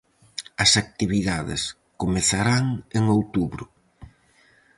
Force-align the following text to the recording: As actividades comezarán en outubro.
As 0.63 0.71
actividades 0.83 1.61
comezarán 2.01 2.65
en 2.97 3.03
outubro. 3.17 3.63